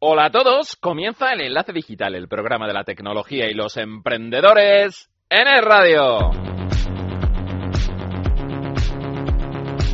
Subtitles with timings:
[0.00, 5.10] Hola a todos, comienza el Enlace Digital, el programa de la tecnología y los emprendedores
[5.28, 6.30] en el radio.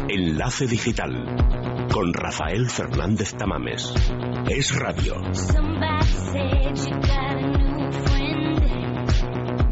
[0.06, 1.25] Enlace Digital
[1.90, 3.95] con Rafael Fernández Tamames.
[4.51, 5.14] Es radio.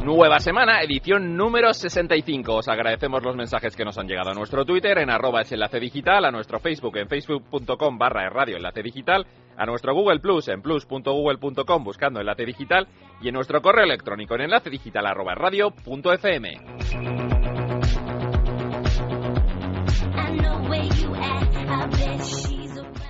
[0.03, 2.57] Nueva semana, edición número 65.
[2.57, 5.79] Os agradecemos los mensajes que nos han llegado a nuestro Twitter en arroba es enlace
[5.79, 9.25] digital, a nuestro Facebook en facebook.com barra radio enlace digital,
[9.57, 12.89] a nuestro Google Plus en plus.google.com buscando enlace digital
[13.21, 15.07] y en nuestro correo electrónico en enlace digital.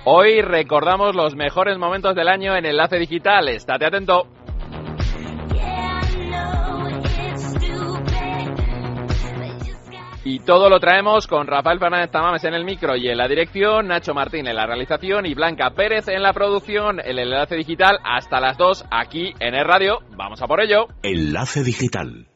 [0.05, 3.47] Hoy recordamos los mejores momentos del año en Enlace Digital.
[3.47, 4.27] Estate atento.
[10.25, 13.87] Y todo lo traemos con Rafael Fernández Tamames en el micro y en la dirección,
[13.87, 18.39] Nacho Martín en la realización y Blanca Pérez en la producción, el enlace digital hasta
[18.39, 19.99] las 2 aquí en el radio.
[20.15, 20.87] Vamos a por ello.
[21.01, 22.29] Enlace digital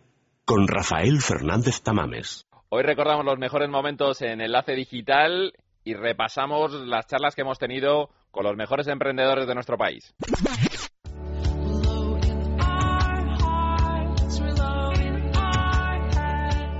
[0.44, 2.46] con Rafael Fernández Tamames.
[2.68, 5.54] Hoy recordamos los mejores momentos en enlace digital
[5.86, 10.14] y repasamos las charlas que hemos tenido con los mejores emprendedores de nuestro país.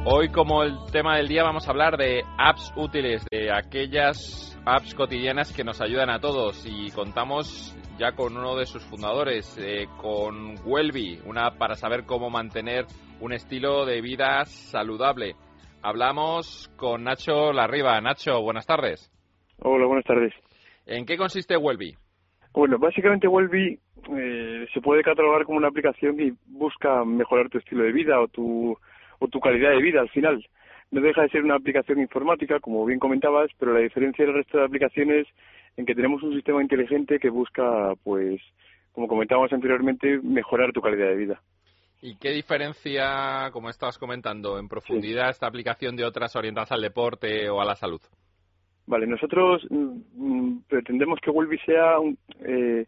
[0.10, 4.96] Hoy como el tema del día vamos a hablar de apps útiles, de aquellas apps
[4.96, 9.88] cotidianas que nos ayudan a todos y contamos ya con uno de sus fundadores, eh,
[9.98, 12.86] con Welby, una app para saber cómo mantener
[13.20, 15.36] un estilo de vida saludable.
[15.82, 18.00] Hablamos con Nacho Larriba.
[18.00, 19.12] Nacho, buenas tardes.
[19.60, 20.34] Hola, buenas tardes.
[20.86, 21.98] ¿En qué consiste Welby?
[22.54, 23.78] Bueno, básicamente Welby
[24.18, 28.30] eh, se puede catalogar como una aplicación que busca mejorar tu estilo de vida o
[28.30, 28.78] tu
[29.20, 30.46] o tu calidad de vida al final.
[30.92, 34.58] No deja de ser una aplicación informática, como bien comentabas, pero la diferencia del resto
[34.58, 35.28] de aplicaciones
[35.76, 38.42] en que tenemos un sistema inteligente que busca, pues,
[38.94, 41.42] como comentábamos anteriormente, mejorar tu calidad de vida.
[42.02, 47.50] ¿Y qué diferencia, como estabas comentando, en profundidad esta aplicación de otras orientadas al deporte
[47.50, 48.02] o a la salud?
[48.86, 52.86] Vale, nosotros mm, mm, pretendemos que Wolby sea un, eh,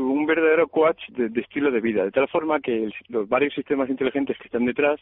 [0.00, 4.36] un verdadero coach de, estilo de vida, de tal forma que los varios sistemas inteligentes
[4.38, 5.00] que están detrás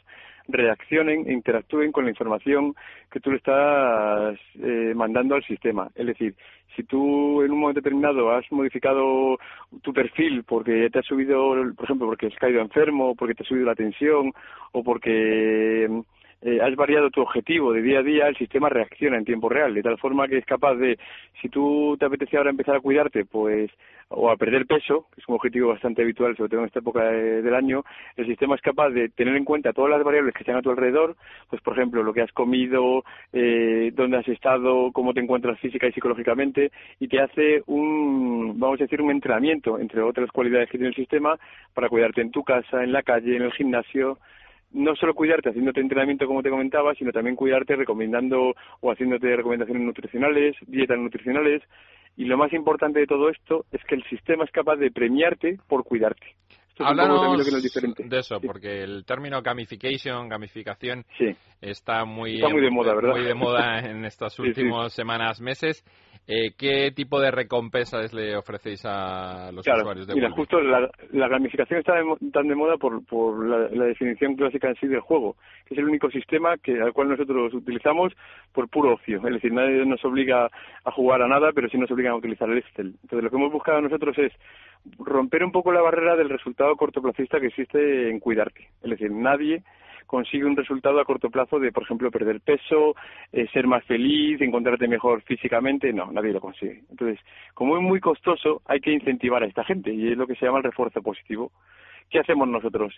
[0.49, 2.75] reaccionen e interactúen con la información
[3.11, 5.89] que tú le estás eh, mandando al sistema.
[5.95, 6.35] Es decir,
[6.75, 9.39] si tú en un momento determinado has modificado
[9.83, 13.47] tu perfil porque te has subido, por ejemplo, porque has caído enfermo, porque te ha
[13.47, 14.33] subido la tensión
[14.73, 15.89] o porque
[16.43, 19.75] eh, has variado tu objetivo de día a día, el sistema reacciona en tiempo real,
[19.75, 20.99] de tal forma que es capaz de,
[21.41, 23.71] si tú te apetece ahora empezar a cuidarte, pues,
[24.11, 27.05] o a perder peso, que es un objetivo bastante habitual, sobre todo en esta época
[27.11, 27.85] del año,
[28.17, 30.71] el sistema es capaz de tener en cuenta todas las variables que están a tu
[30.71, 31.17] alrededor,
[31.51, 35.89] pues, por ejemplo, lo que has comido, eh, dónde has estado, cómo te encuentras física
[35.89, 36.71] y psicológicamente,
[37.01, 40.95] y te hace un, vamos a decir, un entrenamiento, entre otras cualidades que tiene el
[40.95, 41.39] sistema,
[41.75, 44.19] para cuidarte en tu casa, en la calle, en el gimnasio,
[44.73, 49.83] no solo cuidarte haciéndote entrenamiento como te comentaba, sino también cuidarte recomendando o haciéndote recomendaciones
[49.83, 51.63] nutricionales, dietas nutricionales.
[52.17, 55.59] Y lo más importante de todo esto es que el sistema es capaz de premiarte
[55.69, 56.35] por cuidarte.
[56.81, 57.45] Háblanos
[57.97, 61.05] de eso, porque el término gamification, gamificación,
[61.61, 63.17] está muy, muy de moda, ¿verdad?
[63.17, 65.85] Muy de moda en estas últimas semanas, meses.
[66.31, 71.81] Eh, ¿Qué tipo de recompensas le ofrecéis a los usuarios de Mira, justo la, gamificación
[71.81, 71.95] está
[72.35, 75.87] tan de moda por, por la, definición clásica en sí del juego, que es el
[75.87, 78.13] único sistema que al cual nosotros utilizamos
[78.53, 79.27] por puro ocio.
[79.27, 80.51] Es decir, nadie nos obliga
[80.85, 82.95] a jugar a nada, pero sí nos obligan a utilizar el Excel.
[83.03, 84.33] Entonces, lo que hemos buscado nosotros es
[84.99, 88.69] romper un poco la barrera del resultado cortoplacista que existe en cuidarte.
[88.83, 89.63] Es decir, nadie
[90.09, 92.97] consigue un resultado a corto plazo de, por ejemplo, perder peso,
[93.31, 95.93] eh, ser más feliz, encontrarte mejor físicamente.
[95.93, 96.83] No, nadie lo consigue.
[96.91, 97.21] Entonces,
[97.53, 100.47] como es muy costoso, hay que incentivar a esta gente y es lo que se
[100.47, 101.53] llama el refuerzo positivo.
[102.09, 102.95] ¿Qué hacemos nosotros?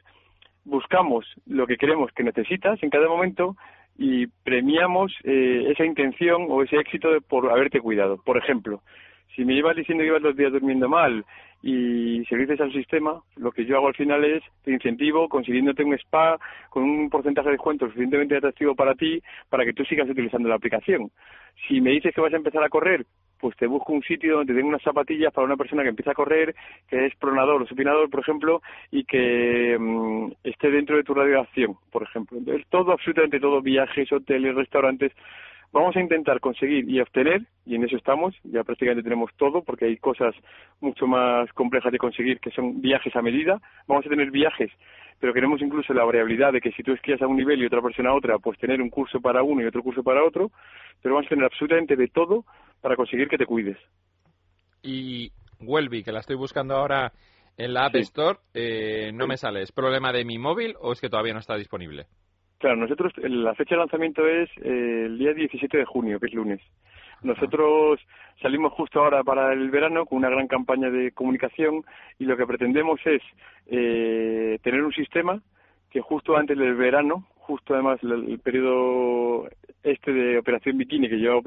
[0.64, 3.56] Buscamos lo que creemos que necesitas en cada momento
[3.98, 8.22] y premiamos eh, esa intención o ese éxito por haberte cuidado.
[8.24, 8.82] Por ejemplo,
[9.34, 11.24] si me llevas diciendo que ibas los días durmiendo mal
[11.62, 15.84] y si dices al sistema, lo que yo hago al final es te incentivo consiguiéndote
[15.84, 16.38] un spa
[16.70, 20.54] con un porcentaje de descuento suficientemente atractivo para ti para que tú sigas utilizando la
[20.54, 21.10] aplicación.
[21.68, 23.04] Si me dices que vas a empezar a correr,
[23.38, 26.12] pues te busco un sitio donde te den unas zapatillas para una persona que empieza
[26.12, 26.54] a correr,
[26.88, 31.46] que es pronador o supinador, por ejemplo, y que mm, esté dentro de tu radio
[31.90, 32.38] por ejemplo.
[32.38, 35.12] Entonces, todo, absolutamente todo, viajes, hoteles, restaurantes,
[35.72, 39.84] Vamos a intentar conseguir y obtener, y en eso estamos, ya prácticamente tenemos todo, porque
[39.84, 40.34] hay cosas
[40.80, 43.60] mucho más complejas de conseguir, que son viajes a medida.
[43.86, 44.72] Vamos a tener viajes,
[45.20, 47.82] pero queremos incluso la variabilidad de que si tú esquías a un nivel y otra
[47.82, 50.50] persona a otra, pues tener un curso para uno y otro curso para otro,
[51.00, 52.44] pero vamos a tener absolutamente de todo
[52.80, 53.78] para conseguir que te cuides.
[54.82, 55.30] Y
[55.60, 57.12] Welby, que la estoy buscando ahora
[57.56, 59.62] en la App Store, eh, no me sale.
[59.62, 62.06] ¿Es problema de mi móvil o es que todavía no está disponible?
[62.60, 66.34] Claro, nosotros, la fecha de lanzamiento es eh, el día 17 de junio, que es
[66.34, 66.60] lunes.
[67.22, 67.98] Nosotros
[68.42, 71.82] salimos justo ahora para el verano con una gran campaña de comunicación
[72.18, 73.22] y lo que pretendemos es
[73.66, 75.40] eh, tener un sistema
[75.90, 79.48] que justo antes del verano, justo además el, periodo
[79.82, 81.40] este de Operación Bikini, que yo,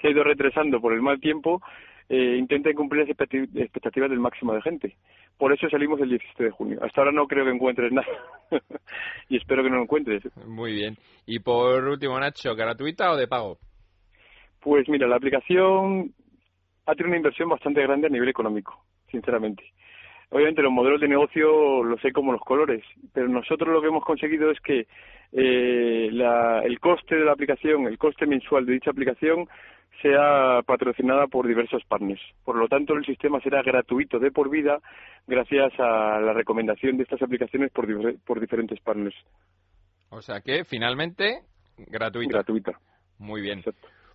[0.00, 1.62] se ha ido retrasando por el mal tiempo,
[2.08, 4.96] eh, intenta cumplir las expectativas del máximo de gente.
[5.36, 6.78] Por eso salimos el 17 de junio.
[6.82, 8.08] Hasta ahora no creo que encuentres nada.
[9.28, 10.22] y espero que no lo encuentres.
[10.46, 10.96] Muy bien.
[11.26, 13.58] Y por último, Nacho, ¿gratuita o de pago?
[14.60, 16.12] Pues mira, la aplicación
[16.86, 19.62] ha tenido una inversión bastante grande a nivel económico, sinceramente.
[20.30, 22.82] Obviamente los modelos de negocio los sé como los colores,
[23.14, 24.86] pero nosotros lo que hemos conseguido es que
[25.32, 29.48] eh, el coste de la aplicación, el coste mensual de dicha aplicación
[30.02, 32.20] sea patrocinada por diversos partners.
[32.44, 34.78] Por lo tanto, el sistema será gratuito de por vida
[35.26, 37.86] gracias a la recomendación de estas aplicaciones por,
[38.20, 39.16] por diferentes partners.
[40.10, 41.42] O sea que, finalmente,
[41.76, 42.38] gratuita.
[42.38, 42.72] Gratuita.
[43.18, 43.62] Muy bien.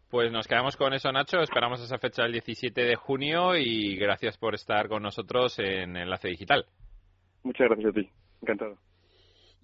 [0.09, 1.39] Pues nos quedamos con eso, Nacho.
[1.39, 6.29] Esperamos esa fecha el 17 de junio y gracias por estar con nosotros en Enlace
[6.29, 6.65] Digital.
[7.43, 8.09] Muchas gracias a ti.
[8.41, 8.77] Encantado.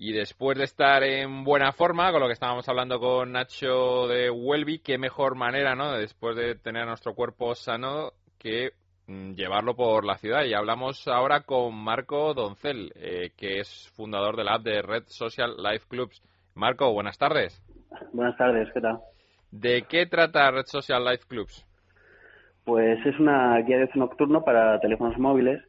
[0.02, 4.30] Y después de estar en buena forma, con lo que estábamos hablando con Nacho de
[4.30, 5.92] Welby, qué mejor manera, ¿no?
[5.92, 8.72] Después de tener nuestro cuerpo sano, que
[9.08, 10.46] mm, llevarlo por la ciudad.
[10.46, 15.04] Y hablamos ahora con Marco Doncel, eh, que es fundador de la app de Red
[15.08, 16.24] Social Life Clubs.
[16.56, 17.62] Marco, buenas tardes.
[18.14, 19.00] Buenas tardes, ¿qué tal?
[19.52, 21.66] ¿De qué trata Red Social Life Clubs?
[22.64, 25.62] Pues es una guía de nocturno para teléfonos móviles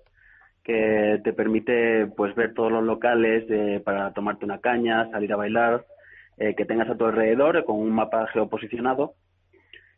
[0.71, 3.45] que te permite pues ver todos los locales
[3.83, 5.85] para tomarte una caña, salir a bailar,
[6.37, 9.15] eh, que tengas a tu alrededor con un mapa geoposicionado.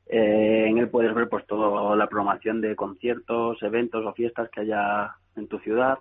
[0.06, 4.62] Eh, en él puedes ver pues toda la programación de conciertos, eventos o fiestas que
[4.62, 5.98] haya en tu ciudad.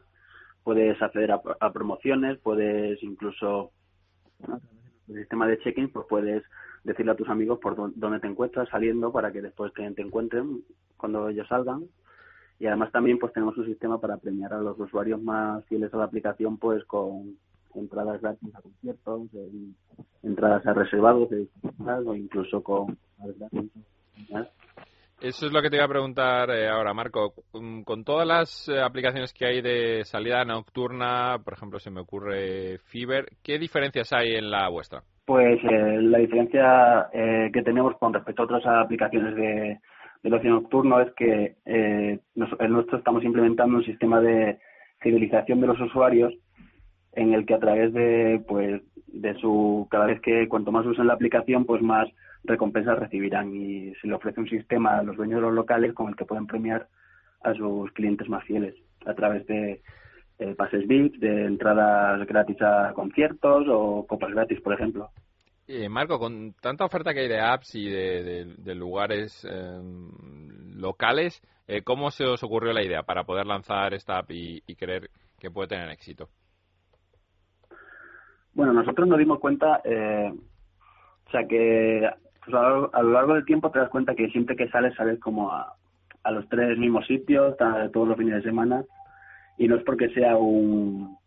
[0.64, 3.72] Puedes acceder a, promociones, puedes incluso
[5.10, 6.44] el sistema de check-in, pues puedes
[6.86, 10.62] decirle a tus amigos por dónde te encuentras saliendo para que después te encuentren
[10.96, 11.84] cuando ellos salgan
[12.62, 15.98] y además también pues tenemos un sistema para premiar a los usuarios más fieles a
[15.98, 17.36] la aplicación pues con
[17.74, 19.22] entradas gratis a conciertos,
[20.22, 21.30] entradas a reservados
[22.06, 22.98] o incluso con
[25.22, 27.34] eso es lo que te iba a preguntar eh, ahora, Marco.
[27.54, 32.02] Mm, con todas las eh, aplicaciones que hay de salida nocturna, por ejemplo, se me
[32.02, 35.04] ocurre Fiber, ¿qué diferencias hay en la vuestra?
[35.26, 39.80] Pues eh, la diferencia que tenemos con respecto a otras aplicaciones de,
[40.24, 44.60] del ocio nocturno es que eh, en nuestro estamos implementando un sistema de
[45.00, 46.34] fidelización de los usuarios
[47.14, 51.08] en el que a través de pues de su cada vez que cuanto más usen
[51.08, 52.08] la aplicación pues más
[52.44, 56.10] recompensas recibirán y se le ofrece un sistema a los dueños de los locales con
[56.10, 56.88] el que pueden premiar
[57.44, 58.76] a sus clientes más fieles
[59.06, 59.82] a través de
[60.40, 65.10] eh, pases VIP, de entradas gratis a conciertos o copas gratis, por ejemplo.
[65.74, 70.12] Eh, Marco, con tanta oferta que hay de apps y de, lugares em,
[70.76, 75.10] locales, eh, ¿cómo se os ocurrió la idea para poder lanzar esta app y, creer
[75.40, 76.28] que puede tener éxito?
[78.54, 80.34] Bueno, nosotros nos dimos cuenta, eh,
[81.28, 82.06] o sea que
[82.44, 85.54] pues, a, lo, largo del tiempo te das cuenta que siempre que sales, sales como
[85.54, 85.74] a,
[86.24, 87.56] a los tres mismos sitios,
[87.94, 88.84] todos los fines de semana,
[89.58, 91.18] y no es porque sea un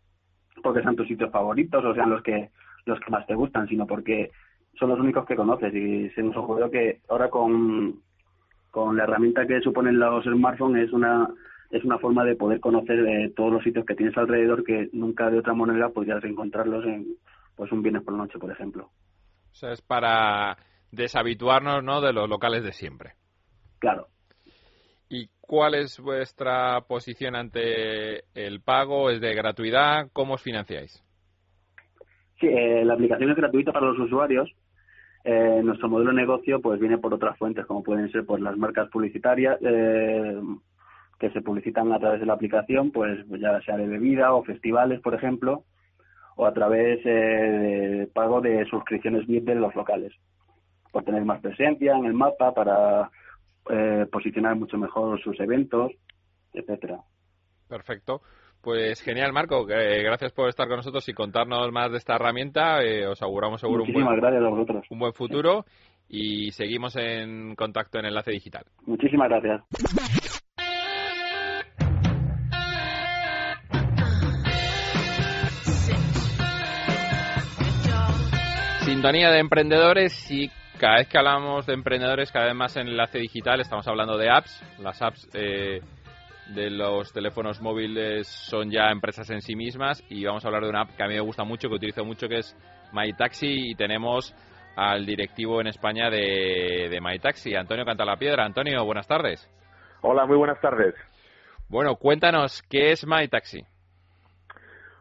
[0.61, 2.51] porque sean tus sitios favoritos o sean los que
[2.85, 4.31] los que más te gustan, sino porque
[4.79, 8.01] son los únicos que conoces y se nos ocurrió que ahora con,
[8.71, 11.29] con la herramienta que suponen los smartphones es una
[11.71, 15.29] es una forma de poder conocer eh, todos los sitios que tienes alrededor que nunca
[15.29, 17.17] de otra manera podrías encontrarlos en
[17.55, 18.89] pues un viernes por la noche, por ejemplo.
[19.51, 20.57] O sea, es para
[20.91, 22.01] deshabituarnos ¿no?
[22.01, 23.13] de los locales de siempre.
[23.79, 24.07] Claro.
[25.09, 29.09] ¿Y cuál es vuestra posición ante el pago?
[29.09, 30.09] ¿Es de gratuidad?
[30.13, 31.03] ¿Cómo os financiáis?
[32.39, 34.49] Sí, eh, la aplicación es gratuita para los usuarios.
[35.27, 38.55] Eh, nuestro modelo de negocio pues viene por otras fuentes, como pueden ser pues las
[38.57, 40.39] marcas publicitarias eh,
[41.19, 45.01] que se publicitan a través de la aplicación, pues ya sea de bebida o festivales,
[45.01, 45.63] por ejemplo,
[46.35, 50.13] o a través de pago de suscripciones VIP de los locales,
[50.91, 53.09] por tener más presencia en el mapa, para
[54.11, 55.91] posicionar mucho mejor sus eventos,
[56.53, 56.99] etcétera.
[57.67, 58.21] Perfecto.
[58.65, 59.69] Pues genial, Marco.
[59.69, 62.81] Eh, gracias por estar con nosotros y contarnos más de esta herramienta.
[62.81, 64.07] Eh, os auguramos seguro un buen,
[64.89, 65.65] un buen futuro
[66.09, 68.63] y seguimos en contacto en Enlace Digital.
[68.87, 69.61] Muchísimas gracias.
[78.83, 83.19] Sintonía de emprendedores y cada vez que hablamos de emprendedores, cada vez más en Enlace
[83.19, 84.79] Digital, estamos hablando de apps.
[84.79, 85.29] Las apps...
[85.35, 85.81] Eh,
[86.53, 90.69] de los teléfonos móviles son ya empresas en sí mismas y vamos a hablar de
[90.69, 92.55] una app que a mí me gusta mucho, que utilizo mucho, que es
[92.93, 94.33] MyTaxi y tenemos
[94.75, 98.45] al directivo en España de, de MyTaxi, Antonio Cantalapiedra.
[98.45, 99.49] Antonio, buenas tardes.
[100.01, 100.93] Hola, muy buenas tardes.
[101.67, 103.63] Bueno, cuéntanos, ¿qué es MyTaxi?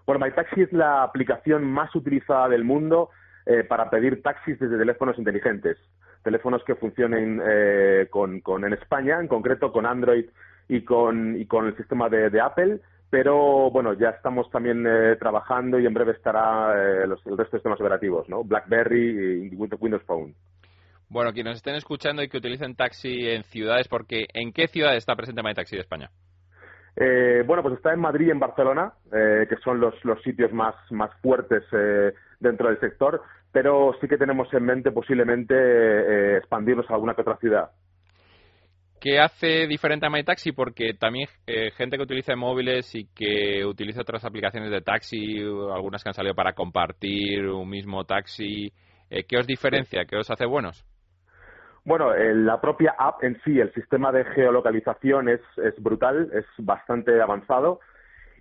[0.06, 3.10] Bueno, MyTaxi es la aplicación más utilizada del mundo
[3.46, 5.76] eh, para pedir taxis desde teléfonos inteligentes.
[6.22, 10.24] Teléfonos que funcionen eh, con, con, en España, en concreto con Android
[10.68, 12.80] y con, y con el sistema de, de Apple,
[13.10, 17.56] pero bueno, ya estamos también eh, trabajando y en breve estará eh, los, el resto
[17.56, 18.42] de sistemas operativos, ¿no?
[18.42, 20.34] BlackBerry y Windows Phone.
[21.08, 25.14] Bueno, quienes estén escuchando y que utilicen taxi en ciudades, porque ¿en qué ciudad está
[25.14, 26.10] presente MyTaxi de España?
[26.96, 30.52] Eh, bueno, pues está en Madrid y en Barcelona, eh, que son los, los sitios
[30.52, 36.36] más, más fuertes eh, dentro del sector, pero sí que tenemos en mente posiblemente eh,
[36.38, 37.70] expandirnos a alguna que otra ciudad.
[39.04, 40.52] ¿Qué hace diferente a MyTaxi?
[40.52, 46.02] Porque también eh, gente que utiliza móviles y que utiliza otras aplicaciones de taxi, algunas
[46.02, 48.72] que han salido para compartir un mismo taxi,
[49.10, 50.06] eh, ¿qué os diferencia?
[50.06, 50.86] ¿Qué os hace buenos?
[51.84, 56.46] Bueno, eh, la propia app en sí, el sistema de geolocalización es, es brutal, es
[56.56, 57.80] bastante avanzado.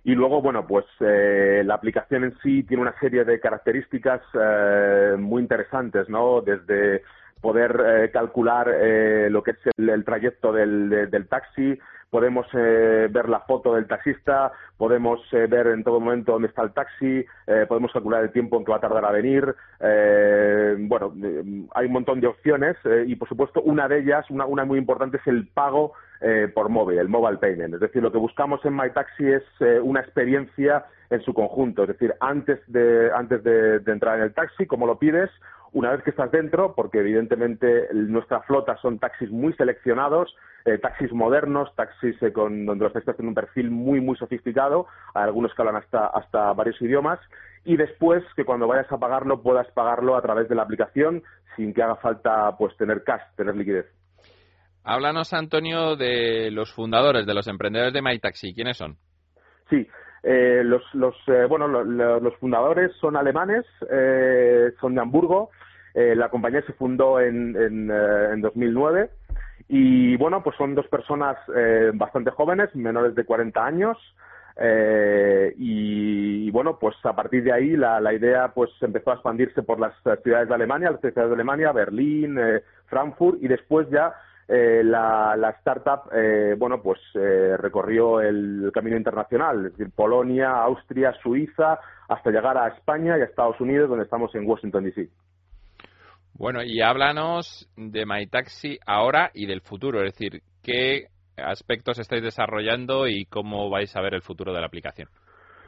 [0.02, 5.16] Y luego, bueno, pues eh, la aplicación en sí tiene una serie de características eh,
[5.18, 6.40] muy interesantes, ¿no?
[6.40, 7.02] Desde
[7.44, 12.46] poder eh, calcular eh, lo que es el, el trayecto del, de, del taxi, podemos
[12.54, 16.72] eh, ver la foto del taxista, podemos eh, ver en todo momento dónde está el
[16.72, 19.54] taxi, eh, podemos calcular el tiempo en que va a tardar a venir.
[19.78, 21.12] Eh, bueno,
[21.74, 25.18] hay un montón de opciones y, por supuesto, una de ellas, una, una muy importante,
[25.18, 25.92] es el pago
[26.54, 27.74] por móvil, el mobile payment.
[27.74, 29.44] Es decir, lo que buscamos en MyTaxi es
[29.82, 31.82] una experiencia en su conjunto.
[31.82, 35.30] Es decir, antes de, antes de, de entrar en el taxi, como lo pides,
[35.74, 41.12] una vez que estás dentro, porque evidentemente nuestra flota son taxis muy seleccionados, eh, taxis
[41.12, 45.52] modernos, taxis eh, con, donde los taxistas tienen un perfil muy, muy sofisticado, hay algunos
[45.52, 47.18] que hablan hasta, hasta varios idiomas,
[47.64, 51.24] y después que cuando vayas a pagarlo puedas pagarlo a través de la aplicación
[51.56, 53.86] sin que haga falta pues tener cash, tener liquidez.
[54.84, 58.54] Háblanos, Antonio, de los fundadores, de los emprendedores de MyTaxi.
[58.54, 58.96] ¿Quiénes son?
[59.70, 59.88] Sí,
[60.26, 65.50] eh, los, los, eh, bueno, lo, lo, los fundadores son alemanes, eh, son de Hamburgo.
[65.92, 69.10] Eh, la compañía se fundó en, en, en 2009
[69.68, 71.36] y bueno, pues son dos personas
[71.94, 73.98] bastante jóvenes, menores de 40 años.
[75.56, 79.62] Y, y, bueno, pues a partir de ahí la, la, idea pues empezó a expandirse
[79.62, 82.38] por las ciudades de Alemania, las ciudades de Alemania, Berlín,
[82.86, 84.14] Frankfurt y después ya
[84.46, 90.50] eh, la, la, startup, eh, bueno, pues eh, recorrió el, camino internacional, es decir, Polonia,
[90.62, 95.08] Austria, Suiza, hasta llegar a España y a Estados Unidos, donde estamos en Washington, D.C.
[96.34, 103.08] Bueno, y háblanos de MyTaxi ahora y del futuro, es decir, ¿qué aspectos estáis desarrollando
[103.08, 105.08] y cómo vais a ver el futuro de la aplicación?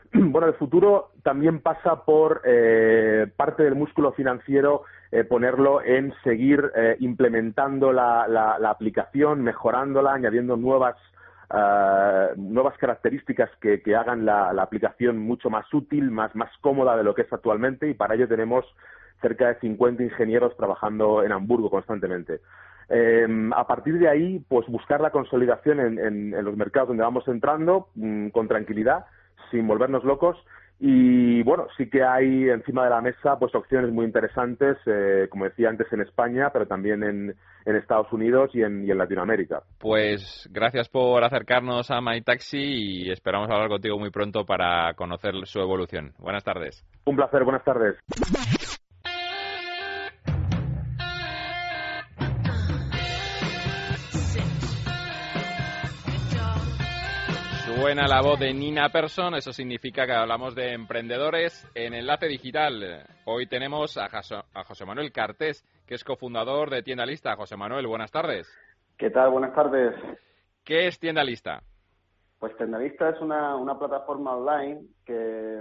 [0.12, 4.82] Bueno, el futuro también pasa por eh, parte del músculo financiero
[5.12, 10.96] eh, ponerlo en seguir eh, implementando la, la, la, aplicación, mejorándola, añadiendo nuevas
[11.50, 16.96] uh, nuevas características que, que hagan la, la, aplicación mucho más útil, más, más cómoda
[16.96, 18.64] de lo que es actualmente y para ello tenemos
[19.22, 22.40] cerca de 50 ingenieros trabajando en Hamburgo constantemente.
[22.88, 25.98] Eh, a partir de ahí, pues buscar la consolidación en,
[26.34, 29.06] en, los mercados donde vamos entrando mmm, con tranquilidad
[29.50, 30.36] sin volvernos locos.
[30.78, 35.46] Y bueno, sí que hay encima de la mesa pues opciones muy interesantes, eh, como
[35.46, 37.34] decía antes, en España, pero también en,
[37.64, 39.62] en Estados Unidos y en, y en, Latinoamérica.
[39.78, 45.60] Pues gracias por acercarnos a MyTaxi y esperamos hablar contigo muy pronto para conocer su
[45.60, 46.12] evolución.
[46.18, 46.84] Buenas tardes.
[47.06, 47.96] Un placer, buenas tardes.
[57.78, 63.04] Buena la voz de Nina Persson, eso significa que hablamos de emprendedores en Enlace Digital.
[63.26, 67.37] Hoy tenemos a, Jaso, a José Manuel Cartés, que es cofundador de Tienda Lista.
[67.37, 68.50] José Manuel, buenas tardes.
[68.97, 69.30] ¿Qué tal?
[69.30, 69.95] Buenas tardes.
[70.64, 71.61] ¿Qué es Tienda Lista?
[72.38, 75.12] Pues Tienda Lista es una, una plataforma online que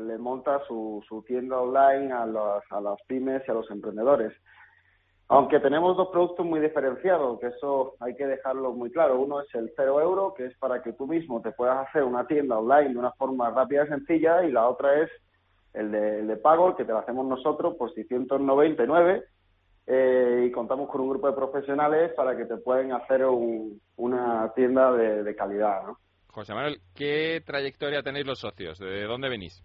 [0.02, 4.32] le monta su, su tienda online a, los, a las pymes y a los emprendedores.
[5.28, 9.20] Aunque tenemos dos productos muy diferenciados, que eso hay que dejarlo muy claro.
[9.20, 12.28] Uno es el cero euro, que es para que tú mismo te puedas hacer una
[12.28, 15.10] tienda online de una forma rápida y sencilla, y la otra es
[15.74, 19.24] el de, el de pago, el que te lo hacemos nosotros por 699,
[19.88, 24.52] eh, y contamos con un grupo de profesionales para que te puedan hacer un, una
[24.56, 25.88] tienda de, de calidad.
[25.88, 25.98] ¿no?
[26.28, 28.78] José Manuel, ¿qué trayectoria tenéis los socios?
[28.78, 29.64] ¿De dónde venís?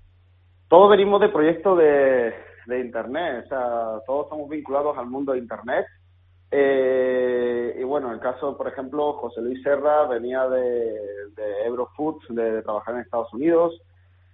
[0.68, 2.32] Todos venimos de proyectos de,
[2.66, 5.86] de Internet, o sea, todos estamos vinculados al mundo de Internet
[6.52, 10.66] Eh, y bueno, en el caso, por ejemplo, José Luis Serra venía de,
[11.36, 13.80] de Eurofoods, de, trabajar en Estados Unidos.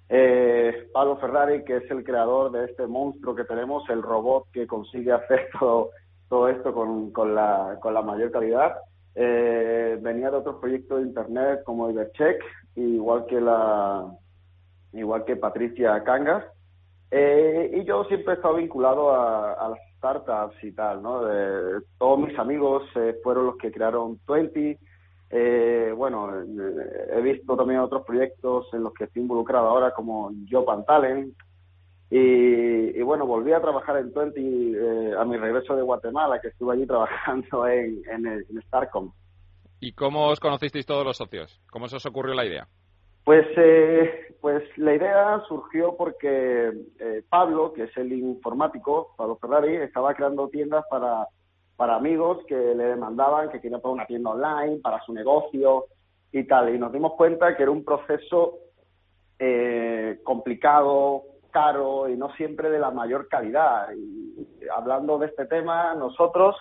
[0.08, 4.66] Eh, Pablo Ferrari, que es el creador de este monstruo que tenemos, el robot que
[4.66, 5.90] consigue hacer todo,
[6.28, 8.76] todo esto con, con, la, con la mayor calidad.
[9.14, 12.42] Eh, venía de otros proyectos de internet como Ibercheck,
[12.76, 14.04] igual que la
[14.92, 16.44] igual que Patricia Cangas.
[17.10, 21.24] Eh, y yo siempre he estado vinculado a, a las startups y tal, ¿no?
[21.24, 24.76] De, todos mis amigos eh, fueron los que crearon Twenty.
[25.30, 30.70] Eh, bueno, he visto también otros proyectos en los que estoy involucrado ahora, como Job
[30.70, 31.34] and Talent.
[32.08, 36.74] Y, bueno, volví a trabajar en Twenty eh, a mi regreso de Guatemala, que estuve
[36.74, 39.12] allí trabajando en, en, en Starcom.
[39.80, 41.60] ¿Y cómo os conocisteis todos los socios?
[41.70, 42.68] ¿Cómo se os ocurrió la idea?
[43.26, 49.74] Pues, eh, pues la idea surgió porque eh, Pablo, que es el informático, Pablo Ferrari,
[49.74, 51.26] estaba creando tiendas para,
[51.74, 55.86] para amigos que le demandaban que querían poner una tienda online para su negocio
[56.30, 56.72] y tal.
[56.72, 58.60] Y nos dimos cuenta que era un proceso
[59.40, 63.88] eh, complicado, caro y no siempre de la mayor calidad.
[63.92, 66.54] Y hablando de este tema, nosotros,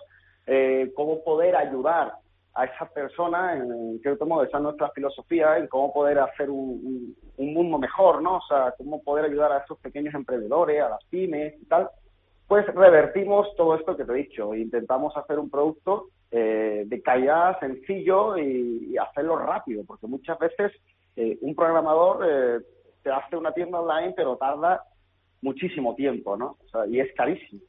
[0.47, 2.24] eh, cómo poder ayudar
[2.55, 7.15] a esas personas, en cierto modo, esa es nuestra filosofía, en cómo poder hacer un,
[7.37, 8.37] un, mundo mejor, ¿no?
[8.37, 11.89] O sea, cómo poder ayudar a esos pequeños emprendedores, a las pymes y tal,
[12.47, 17.59] pues revertimos todo esto que te he dicho intentamos hacer un producto eh, de calidad
[17.59, 20.71] sencillo y, hacerlo rápido, porque muchas veces
[21.15, 22.65] eh, un programador eh,
[23.03, 24.83] te hace una tienda online, pero tarda
[25.41, 26.57] muchísimo tiempo, ¿no?
[26.65, 27.61] O sea, y es carísimo.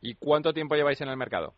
[0.00, 1.54] ¿Y cuánto tiempo lleváis en el mercado?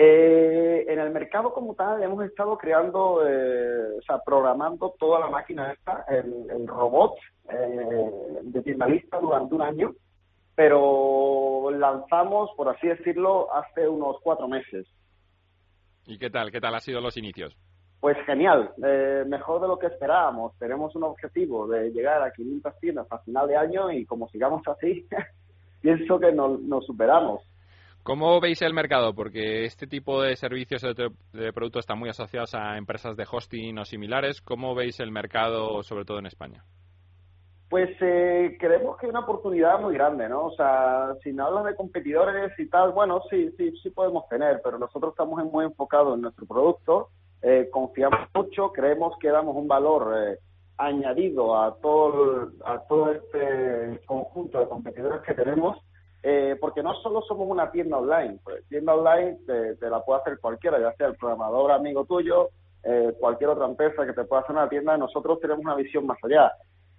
[0.00, 5.26] Eh, en el mercado como tal hemos estado creando, eh, o sea, programando toda la
[5.26, 7.16] máquina esta, el, el robot
[7.50, 9.94] eh, de tiendalista durante un año,
[10.54, 14.86] pero lanzamos, por así decirlo, hace unos cuatro meses.
[16.06, 16.52] ¿Y qué tal?
[16.52, 17.56] ¿Qué tal han sido los inicios?
[17.98, 20.56] Pues genial, eh, mejor de lo que esperábamos.
[20.60, 24.62] Tenemos un objetivo de llegar a 500 tiendas a final de año y como sigamos
[24.68, 25.08] así,
[25.80, 27.42] pienso que nos, nos superamos.
[28.02, 29.14] ¿Cómo veis el mercado?
[29.14, 33.78] Porque este tipo de servicios de, de, productos están muy asociados a empresas de hosting
[33.78, 34.40] o similares.
[34.40, 36.64] ¿Cómo veis el mercado, sobre todo en España?
[37.68, 40.46] Pues eh, creemos que hay una oportunidad muy grande, ¿no?
[40.46, 44.62] O sea, si no hablas de competidores y tal, bueno, sí, sí, sí podemos tener,
[44.64, 47.10] pero nosotros estamos muy enfocados en nuestro producto,
[47.42, 50.38] eh, confiamos mucho, creemos que damos un valor eh,
[50.78, 55.76] añadido a todo, a todo este conjunto de competidores que tenemos
[56.22, 60.38] eh, porque no solo somos una tienda online, pues tienda online te, la puede hacer
[60.40, 62.50] cualquiera, ya sea el programador amigo tuyo,
[62.82, 66.18] eh, cualquier otra empresa que te pueda hacer una tienda, nosotros tenemos una visión más
[66.22, 66.52] allá.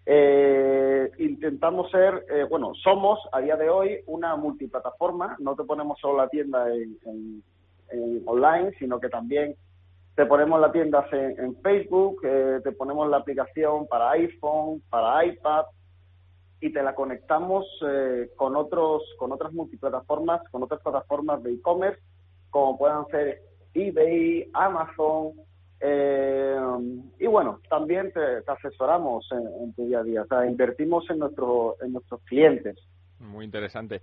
[0.05, 5.99] Eh, intentamos ser, eh, bueno, somos a día de hoy una multiplataforma, no te ponemos
[5.99, 7.43] solo la tienda en, en,
[7.91, 9.55] en online, sino que también
[10.15, 15.25] te ponemos la tienda en, en Facebook, eh, te ponemos la aplicación para iPhone, para
[15.25, 15.65] iPad,
[16.61, 22.01] y te la conectamos eh, con otros con otras multiplataformas, con otras plataformas de e-commerce,
[22.49, 23.41] como puedan ser
[23.73, 25.33] eBay, Amazon,
[25.81, 26.57] eh,
[27.19, 31.09] y bueno, también te, te asesoramos en, en, tu día a día, o sea, invertimos
[31.09, 32.77] en, nuestro, en nuestros clientes.
[33.19, 34.01] Muy interesante.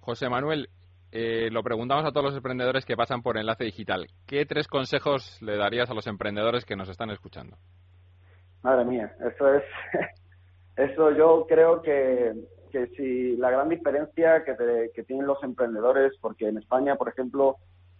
[0.00, 0.68] José Manuel,
[1.10, 4.06] eh, lo preguntamos a todos los emprendedores que pasan por Enlace Digital.
[4.26, 7.56] ¿Qué tres consejos le darías a los emprendedores que nos están escuchando?
[8.62, 9.64] Madre mía, eso es
[10.76, 12.32] eso yo creo que,
[12.70, 17.08] que si la gran diferencia que, te, que tienen los emprendedores, porque en España, por
[17.08, 17.56] ejemplo,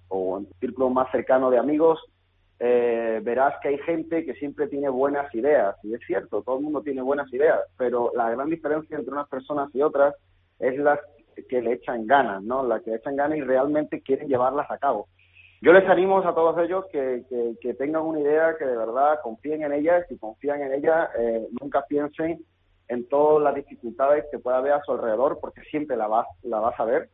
[0.08, 2.00] o en tu círculo más cercano de amigos,
[2.58, 5.76] eh, verás que hay gente que siempre tiene buenas ideas.
[5.82, 9.28] Y es cierto, todo el mundo tiene buenas ideas, pero la gran diferencia entre unas
[9.28, 10.14] personas y otras
[10.58, 11.00] es las
[11.48, 12.62] que le echan ganas, ¿no?
[12.62, 15.08] Las que le echan ganas y realmente quieren llevarlas a cabo.
[15.61, 17.24] Yo les animo a todos ellos que,
[17.61, 21.11] que, tengan una idea, que de verdad confíen en ella, y si confían en ella,
[21.18, 22.44] eh, nunca piensen
[22.88, 26.61] en todas las dificultades que pueda haber a su alrededor, porque siempre la vas, la
[26.61, 27.09] vas a ver.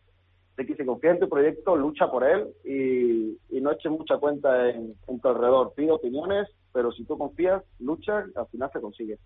[0.56, 4.18] De que si confía en tu proyecto, lucha por él y, y no eches mucha
[4.18, 5.72] cuenta en, en, tu alrededor.
[5.74, 9.18] Pide opiniones, pero si tú confías, lucha, al final se consigue.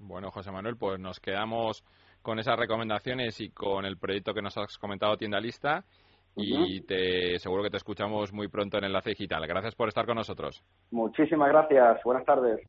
[0.00, 1.84] Bueno, José Manuel, pues nos quedamos
[2.22, 5.84] con esas recomendaciones y con el proyecto que nos has comentado, Tienda Lista.
[6.36, 9.46] Y te, seguro que te escuchamos muy pronto en Enlace Digital.
[9.46, 10.62] Gracias por estar con nosotros.
[10.90, 12.02] Muchísimas gracias.
[12.04, 12.60] Buenas tardes.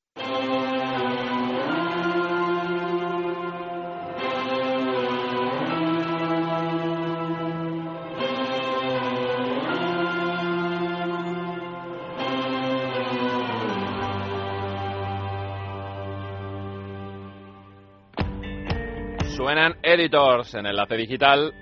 [19.51, 21.53] Suenan Editors en Enlace Digital.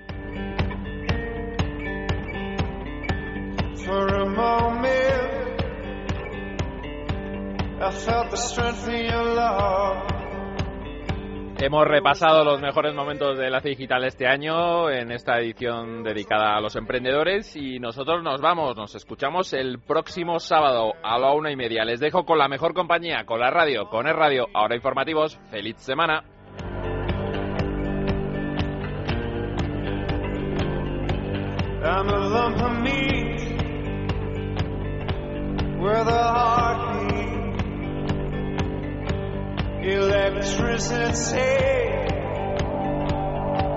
[3.84, 5.62] For a moment,
[7.82, 9.96] I felt the strength of your love.
[11.58, 16.60] Hemos repasado los mejores momentos de la digital este año en esta edición dedicada a
[16.60, 21.56] los emprendedores y nosotros nos vamos, nos escuchamos el próximo sábado a la una y
[21.56, 21.84] media.
[21.84, 25.40] Les dejo con la mejor compañía, con la radio, con el radio, ahora informativos.
[25.50, 26.22] Feliz semana.
[40.40, 41.36] Electricity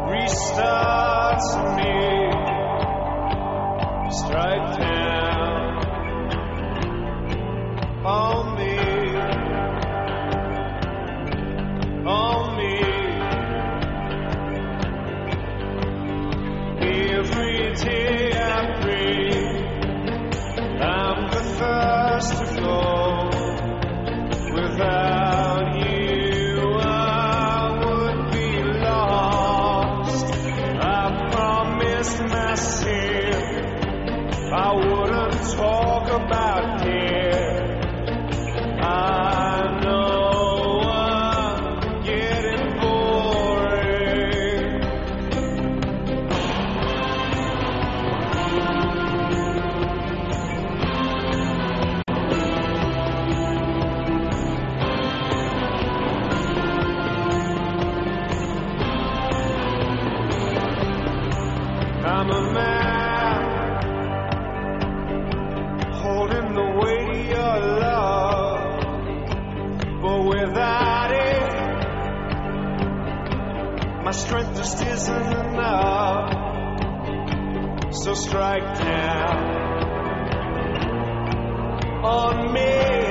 [0.08, 1.98] restarts me.
[4.10, 5.74] Strike down
[8.06, 8.78] on me,
[12.08, 12.76] on me.
[17.12, 18.23] Every day
[74.14, 76.34] strength just isn't enough.
[77.92, 79.64] So strike down
[82.04, 83.03] on me,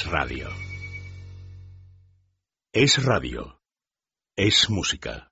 [0.00, 0.48] Es radio.
[2.72, 3.60] Es radio.
[4.34, 5.30] Es música.